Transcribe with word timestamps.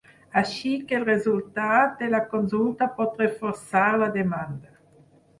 Així 0.39 0.69
que 0.91 0.95
el 0.99 1.03
resultat 1.09 1.91
de 1.99 2.07
la 2.13 2.21
consulta 2.31 2.87
pot 3.01 3.21
reforçar 3.23 3.83
la 4.05 4.09
demanda. 4.17 4.73